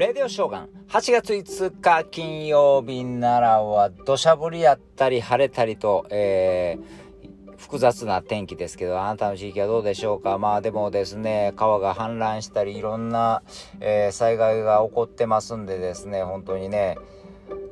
[0.00, 0.68] レディオショーガン。
[0.88, 10.38] 8月5日金曜日奈良は土砂降りやったり晴れたりと、えー、複雑な天気ですけど、あなたの地域はどうでしょうか？
[10.38, 13.42] まあでもですね、川が氾濫したり、いろんな、
[13.80, 16.96] えー、災害が起こってますんでですね、本当にね、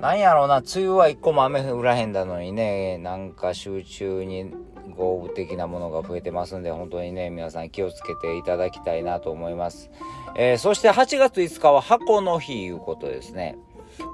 [0.01, 4.53] なんやろうな、梅雨は一個も雨降らへんだのにね、なんか集中に
[4.97, 9.91] 豪雨的なものが増えてますんで、本当にね、皆さん気をつけていただきたいなと思います。
[10.37, 13.59] えー、そして8月5日は箱の日いうことですね。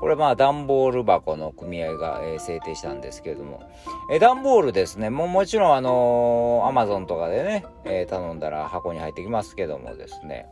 [0.01, 3.63] これまあ段ボール箱の組合が、えー、制定したんですけれども、
[4.11, 10.47] えー、段ボールですね、ももちろんあのー、アマゾンとかでね、えー、頼んだら箱に入ってきますけどもですね、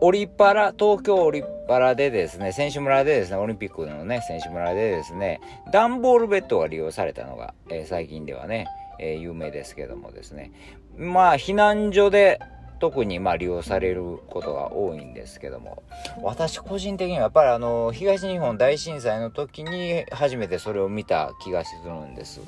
[0.00, 5.40] オリパラ、東京オリパラでですね、選手村でですね、オリンピックのね、選手村でですね、
[5.72, 8.66] 段ボールベッドが利用されたのが、えー、最近ではね、
[8.98, 10.52] えー、有名ですけどもですね。
[10.96, 12.40] まあ、避難所で
[12.80, 15.82] 特にま利用されることが多いんですけども、
[16.22, 22.40] 私個人的にはやっぱりあの、東日本大震災の時に初めてそれを見た気がするんです。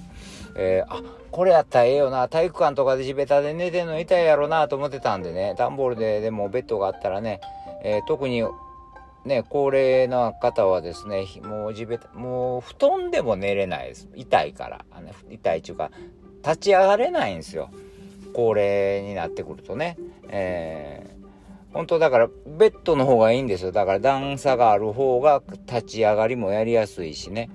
[0.57, 7.41] えー、あ、これやったらええよな、体育館とかで地べたで寝てんの痛いやろなと思ってたんでね、段ボールででもベッドがあったらね、
[7.83, 8.43] えー、特に
[9.25, 14.09] ね、高齢な方はですね、もう地べた、もう布団でも寝れないです。
[14.15, 14.85] 痛いから。
[14.91, 15.91] あの痛いっていうか、
[16.43, 17.71] 立ち上がれないんですよ。
[18.33, 19.99] 高齢になってくるとね。
[20.29, 23.73] えー、本当だからベッドの方がいいんですよ。
[23.73, 27.51] だから段差がある方が立ち上がりもやりやすいしね。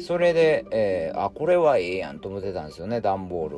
[0.00, 3.56] それで、えー、あ、これはええやんと思ってたんですよね、段ボール。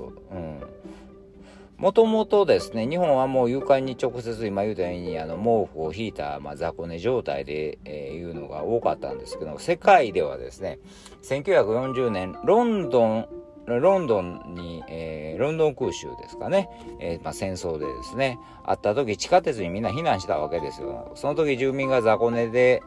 [1.77, 10.79] もともとですね、日本はもう床に直接今言うたようにあの毛布を引いた、まあ、雑魚寝状態で、えー、いうのが多かったんですけど、世界ではですね、
[11.23, 13.29] 1940年、ロンドン
[13.67, 16.71] ロンドンに、えー、ロンドン空襲ですかね、
[17.01, 21.13] えー、まあ、戦争でですね、あった時地下鉄にみんな避難したわけですよ。
[21.17, 22.83] その時住民が雑魚寝で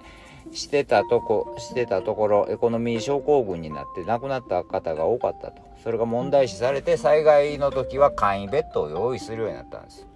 [0.52, 5.62] してたとこ、してたところ、エコノミー症候群になって亡くなった方が多かったと。
[5.84, 10.08] それが問題視されて、災害の時は簡易ベッドを用意するようになったんです。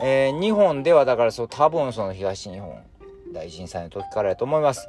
[0.00, 2.78] えー、日本ではだからそう多分その東日本
[3.32, 4.88] 大震災の時からやと思います。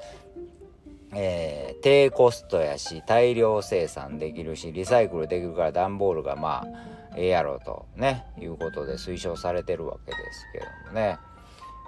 [1.11, 6.67] えー、低コストやし大量生産できるしリサイクルできるから段ボールがまあ
[7.15, 11.17] ええやろうとねいうことで推奨されてるわけですけどもね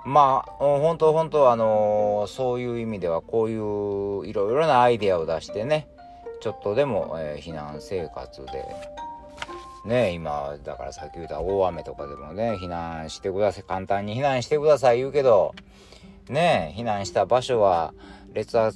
[0.06, 5.88] まあ本当本当あのー、そういう意味ではこういういろいろなアイデアを出してね
[6.42, 8.66] ちょっとでも、えー、避難生活で
[9.86, 15.54] ね今だからさっき言った大雨とかでもね避難してください簡単に避難してください言うけど
[16.30, 17.94] ね避難した場所は
[18.34, 18.76] 劣悪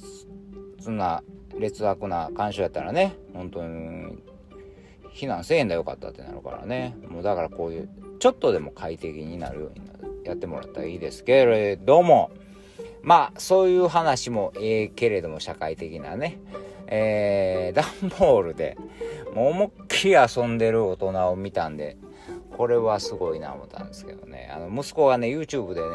[0.86, 1.22] な
[1.58, 4.18] 劣悪な干渉やったらね本当に
[5.16, 6.94] 避難せえんだよかったってなるからね。
[7.08, 7.88] もうだからこういう
[8.18, 9.95] ちょっとでも快適になるようになる。
[10.28, 12.30] やってもらったらいいですけれども
[13.02, 16.38] まあそういう話もええけれども社会的なね。
[16.88, 17.84] えー、段
[18.18, 18.76] ボールで
[19.34, 21.96] もう思いっきり遊んでる大人を見たんで
[22.56, 24.50] これはすごいな思ったんですけどね。
[24.54, 25.88] あの息子がね YouTube でね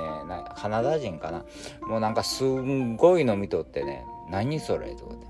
[0.56, 1.46] カナダ人かな。
[1.88, 5.28] もうなんかすんごいの見とってね何それとかって。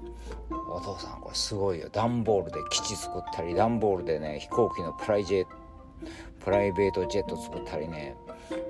[0.70, 1.90] お父さんこれすごいよ。
[1.92, 5.61] 段ボールで基地作ったり段ボールでね飛行機のプライジェット
[6.40, 8.16] プライベートジェット作ったりね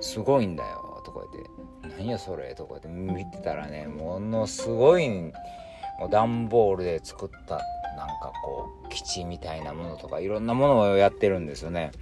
[0.00, 1.02] すごいんだよ。
[1.04, 1.96] とか言って。
[1.98, 2.54] 何やそれ。
[2.54, 2.88] とか言って。
[2.88, 7.60] 見てたらねものすごいもう段ボールで作った
[7.96, 11.92] なんかこう基地みたいなものとかいろんなものをやってるんですよね。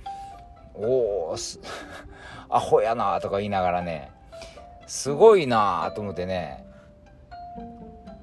[0.75, 1.37] おお
[2.49, 4.11] アホやなとか言いながらね。
[4.87, 6.65] すごいなと思ってね。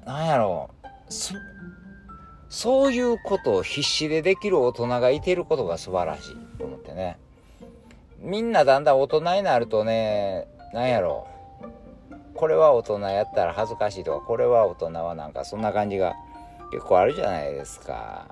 [0.04, 0.70] なんやろ。
[1.08, 1.34] そ
[2.50, 6.47] そういうことを必死でできる大人がいてることが素晴らしい。
[6.98, 7.18] ね。
[8.18, 11.26] みんなだんだん大人になるとねなんやろ。
[12.34, 16.14] これは大人やったら恥ずかしいとかこれは大人はなんかそんな感じが
[16.70, 18.26] 結構あるじゃないですか。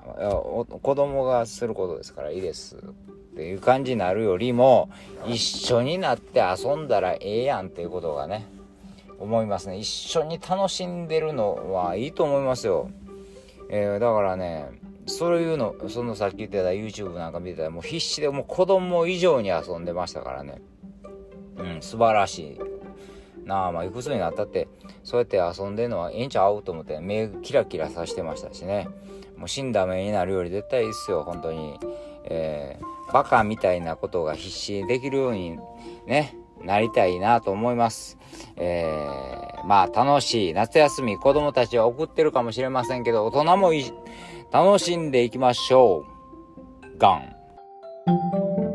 [0.81, 2.79] 子供がすることですからいいですっ
[3.35, 4.89] ていう感じになるよりも
[5.25, 8.45] 一緒になって遊んだらええやんっていうことがね
[9.19, 9.77] 思いますね。
[9.77, 12.89] 一緒に楽しんでるのはいいと思いますよ、
[13.69, 14.69] えー、だからね
[15.07, 20.61] そういうのそのさっき言ってた YouTube なんか見てたらもう必死でもう子供以上に遊んでましたからね。
[21.57, 22.59] うん素晴らしい。
[23.45, 24.67] なあまあいくつになったって
[25.03, 28.89] そうやって遊んでるのはええんちゃうと思って目キラキラさしてましたしね。
[29.37, 31.79] もう死んだ目になるより絶対いいっすよ本当に。
[32.29, 35.57] えー、バカみたいなことが必死にできるように
[36.05, 38.17] ねなりたいなと思います。
[38.55, 43.71] えー、まあ楽しい夏休み子供たちは送ってるかもしれませんけど、大人も
[44.51, 46.05] 楽しんでいきましょ
[46.85, 46.97] う。
[46.97, 48.66] ガン。